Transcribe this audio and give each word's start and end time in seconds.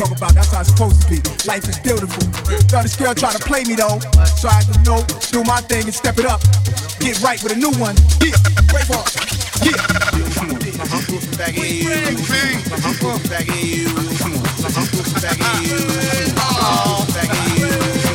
I'm 0.00 0.12
about. 0.12 0.34
That's 0.34 0.52
how 0.52 0.60
it's 0.60 0.70
supposed 0.70 1.02
to 1.02 1.08
be. 1.08 1.20
Life 1.46 1.68
is 1.68 1.78
beautiful. 1.80 2.22
Thought 2.70 2.82
this 2.82 2.96
girl 2.96 3.14
try 3.14 3.32
to 3.32 3.38
play 3.38 3.64
me 3.64 3.74
though. 3.74 3.98
So 4.40 4.48
I 4.48 4.62
had 4.62 4.72
to 4.72 4.80
know, 4.82 5.04
do 5.30 5.44
my 5.44 5.60
thing 5.60 5.84
and 5.84 5.94
step 5.94 6.18
it 6.18 6.24
up. 6.24 6.40
Get 6.98 7.20
right 7.22 7.42
with 7.42 7.52
a 7.52 7.56
new 7.56 7.72
one. 7.76 7.96
Yeah, 8.24 8.32
for 8.88 9.02
it. 9.04 9.12
Yeah. 9.62 9.76
Back. 11.36 11.54
Back. 11.54 11.92
Back. 15.20 15.38
Back. 17.14 18.11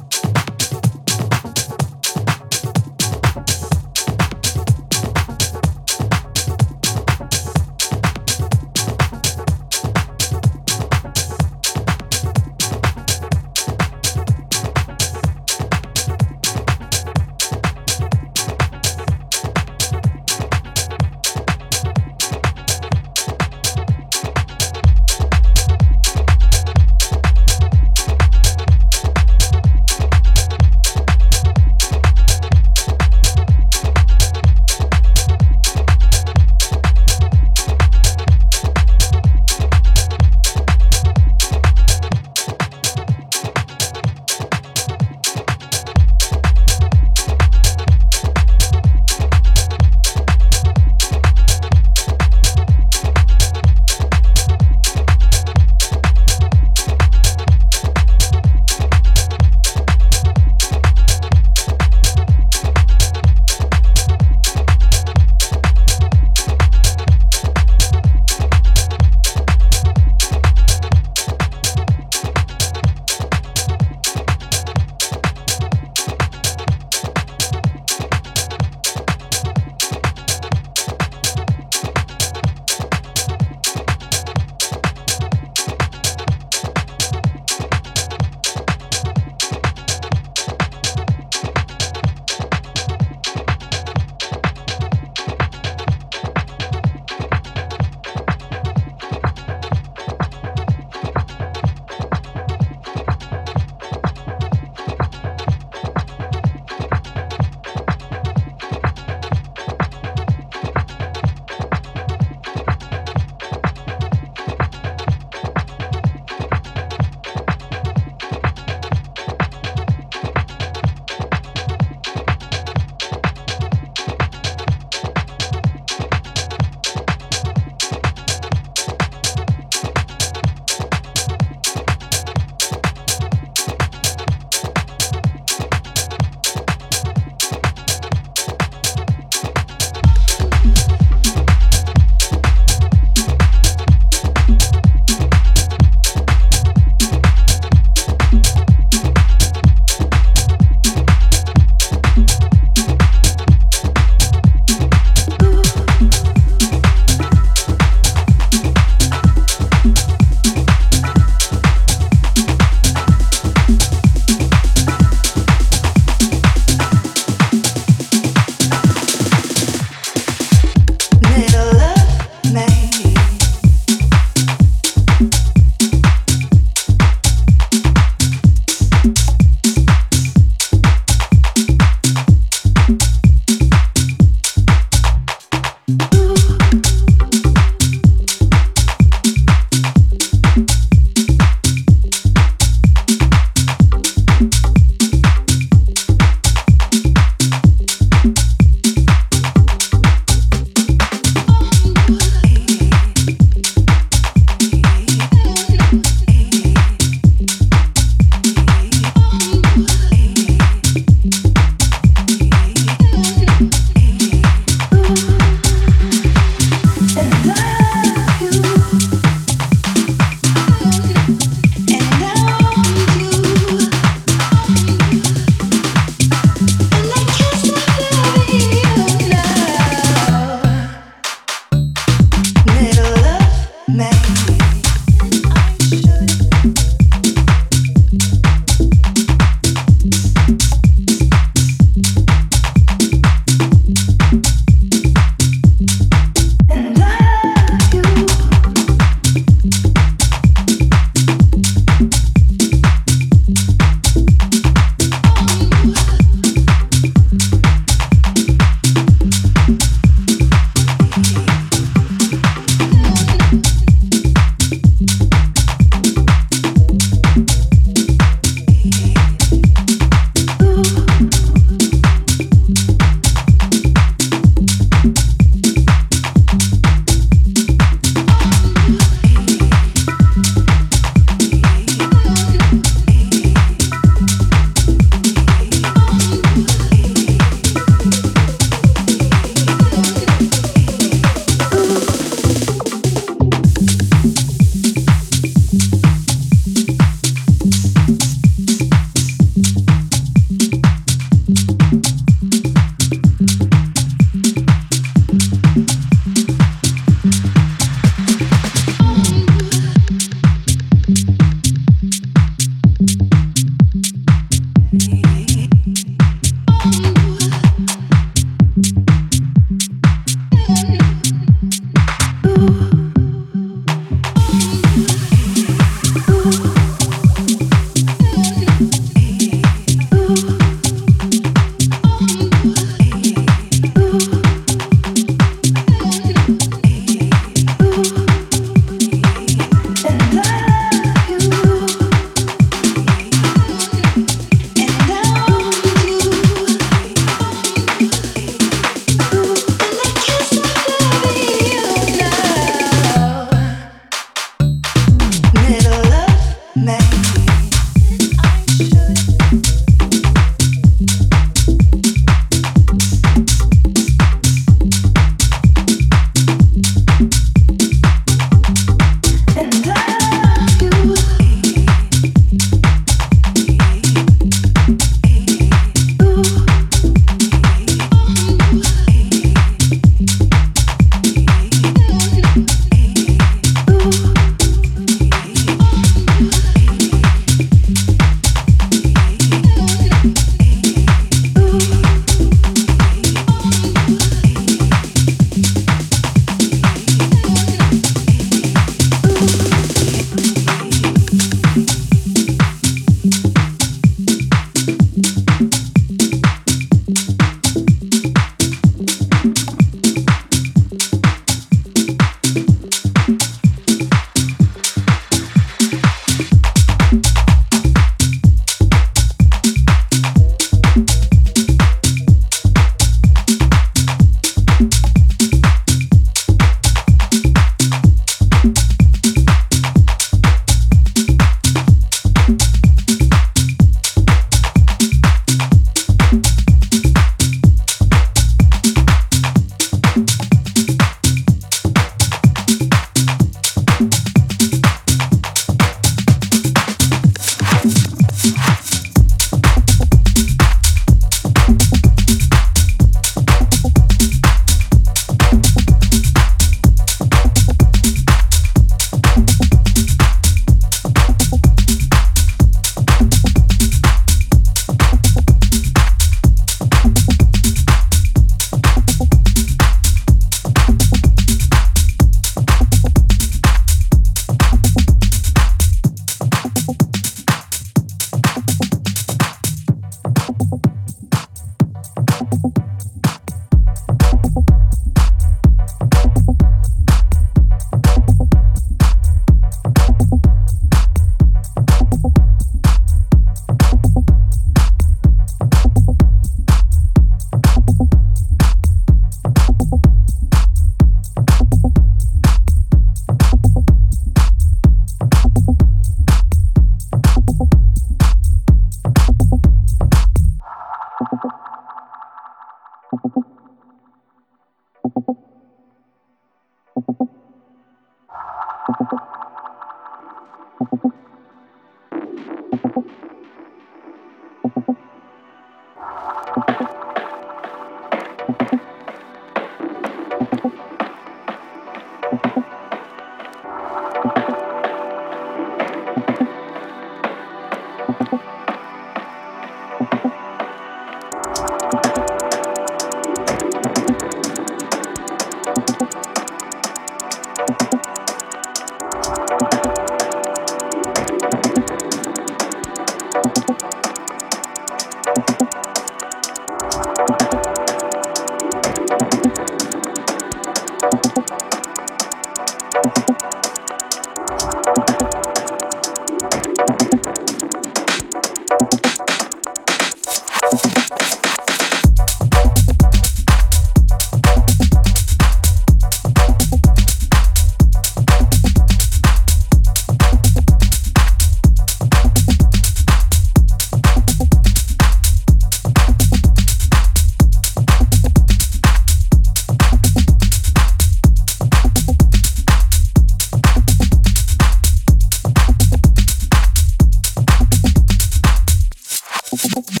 boom, 599.61 599.71
boom, 599.73 599.83
boom. 599.83 600.00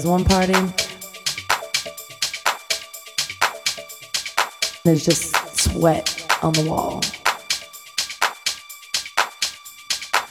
This 0.00 0.08
one 0.08 0.24
party. 0.24 0.54
There's 4.84 5.04
just 5.04 5.58
sweat 5.58 6.26
on 6.42 6.54
the 6.54 6.64
wall. 6.64 7.02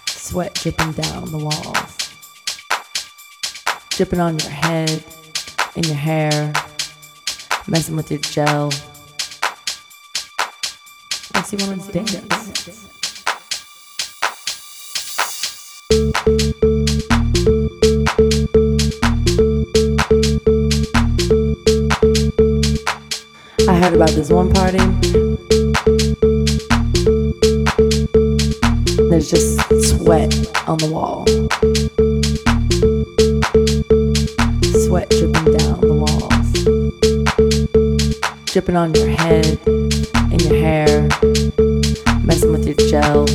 Sweat 0.08 0.56
dripping 0.56 0.94
down 0.94 1.32
the 1.32 1.38
walls. 1.38 1.98
Dripping 3.92 4.20
on 4.20 4.40
your 4.40 4.50
head, 4.50 5.04
in 5.76 5.84
your 5.84 5.96
hair, 5.96 6.52
messing 7.68 7.96
with 7.96 8.10
your 8.10 8.20
gel. 8.22 8.72
Makes 11.34 11.54
you 11.54 11.68
want 11.68 11.84
to 11.84 11.92
dance. 11.92 12.99
Heard 23.80 23.94
about 23.94 24.10
this 24.10 24.30
one 24.30 24.52
party. 24.52 24.78
There's 29.10 29.30
just 29.30 29.60
sweat 29.88 30.34
on 30.68 30.78
the 30.80 30.90
wall. 30.92 31.26
Sweat 34.86 35.10
dripping 35.12 35.58
down 35.58 35.80
the 35.80 35.94
walls. 35.94 36.50
Dripping 38.52 38.76
on 38.76 38.94
your 38.96 39.08
head, 39.08 39.60
in 40.34 40.40
your 40.40 40.60
hair, 40.60 41.08
messing 42.26 42.52
with 42.52 42.68
your 42.68 42.76
gel. 42.90 43.26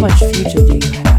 Taken, 0.00 0.80
you 0.80 1.02
know. 1.02 1.11